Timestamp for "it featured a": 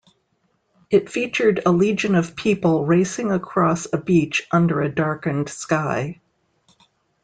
0.89-1.71